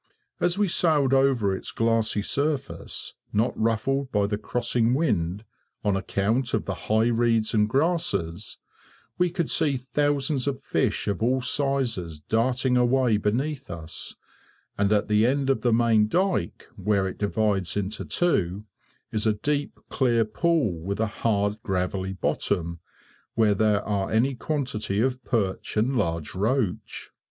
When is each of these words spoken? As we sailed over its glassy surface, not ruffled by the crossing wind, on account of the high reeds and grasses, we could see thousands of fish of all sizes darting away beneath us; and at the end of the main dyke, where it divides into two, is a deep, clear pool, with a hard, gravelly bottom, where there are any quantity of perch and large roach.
As 0.39 0.57
we 0.57 0.67
sailed 0.67 1.13
over 1.13 1.55
its 1.55 1.71
glassy 1.71 2.23
surface, 2.23 3.13
not 3.31 3.53
ruffled 3.55 4.11
by 4.11 4.25
the 4.25 4.37
crossing 4.39 4.95
wind, 4.95 5.45
on 5.83 5.95
account 5.95 6.55
of 6.55 6.65
the 6.65 6.73
high 6.89 7.05
reeds 7.09 7.53
and 7.53 7.69
grasses, 7.69 8.57
we 9.19 9.29
could 9.29 9.51
see 9.51 9.77
thousands 9.77 10.47
of 10.47 10.59
fish 10.59 11.07
of 11.07 11.21
all 11.21 11.39
sizes 11.39 12.19
darting 12.19 12.77
away 12.77 13.17
beneath 13.17 13.69
us; 13.69 14.15
and 14.75 14.91
at 14.91 15.07
the 15.07 15.23
end 15.27 15.51
of 15.51 15.61
the 15.61 15.71
main 15.71 16.07
dyke, 16.07 16.67
where 16.75 17.07
it 17.07 17.19
divides 17.19 17.77
into 17.77 18.03
two, 18.03 18.63
is 19.11 19.27
a 19.27 19.33
deep, 19.33 19.79
clear 19.89 20.25
pool, 20.25 20.79
with 20.79 20.99
a 20.99 21.05
hard, 21.21 21.61
gravelly 21.61 22.13
bottom, 22.13 22.79
where 23.35 23.53
there 23.53 23.83
are 23.83 24.09
any 24.09 24.33
quantity 24.33 24.99
of 24.99 25.23
perch 25.23 25.77
and 25.77 25.95
large 25.95 26.33
roach. 26.33 27.11